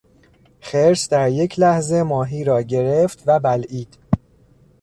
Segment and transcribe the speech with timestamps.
[0.61, 3.97] خرس در یک لحظه ماهی را گرفت و بلعید.